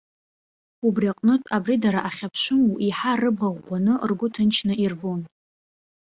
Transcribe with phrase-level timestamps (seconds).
[0.87, 5.21] Убри аҟнытә, абри дара ахьаԥшәымоу еиҳа рыбӷа ӷәӷәаны, ргәы ҭынчны ирбон.